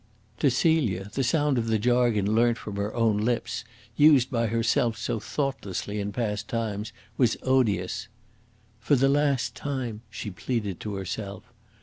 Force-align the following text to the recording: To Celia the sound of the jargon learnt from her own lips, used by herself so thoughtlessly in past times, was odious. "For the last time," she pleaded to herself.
To 0.39 0.49
Celia 0.49 1.11
the 1.13 1.23
sound 1.23 1.59
of 1.59 1.67
the 1.67 1.77
jargon 1.77 2.33
learnt 2.33 2.57
from 2.57 2.75
her 2.77 2.91
own 2.95 3.19
lips, 3.19 3.63
used 3.95 4.31
by 4.31 4.47
herself 4.47 4.97
so 4.97 5.19
thoughtlessly 5.19 5.99
in 5.99 6.11
past 6.11 6.47
times, 6.47 6.91
was 7.17 7.37
odious. 7.43 8.07
"For 8.79 8.95
the 8.95 9.09
last 9.09 9.53
time," 9.53 10.01
she 10.09 10.31
pleaded 10.31 10.79
to 10.79 10.95
herself. 10.95 11.43